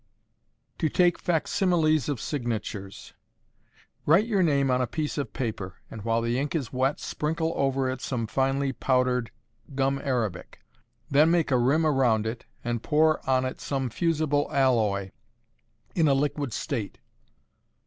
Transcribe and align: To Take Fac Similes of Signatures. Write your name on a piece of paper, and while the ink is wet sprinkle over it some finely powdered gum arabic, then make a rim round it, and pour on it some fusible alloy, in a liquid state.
To 0.79 0.89
Take 0.89 1.19
Fac 1.19 1.47
Similes 1.47 2.09
of 2.09 2.19
Signatures. 2.19 3.13
Write 4.07 4.25
your 4.25 4.41
name 4.41 4.71
on 4.71 4.81
a 4.81 4.87
piece 4.87 5.15
of 5.19 5.31
paper, 5.31 5.75
and 5.91 6.01
while 6.01 6.23
the 6.23 6.39
ink 6.39 6.55
is 6.55 6.73
wet 6.73 6.99
sprinkle 6.99 7.53
over 7.55 7.87
it 7.87 8.01
some 8.01 8.25
finely 8.25 8.73
powdered 8.73 9.29
gum 9.75 10.01
arabic, 10.03 10.61
then 11.11 11.29
make 11.29 11.51
a 11.51 11.57
rim 11.59 11.85
round 11.85 12.25
it, 12.25 12.45
and 12.63 12.81
pour 12.81 13.21
on 13.29 13.45
it 13.45 13.61
some 13.61 13.91
fusible 13.91 14.49
alloy, 14.51 15.11
in 15.93 16.07
a 16.07 16.15
liquid 16.15 16.51
state. 16.51 16.97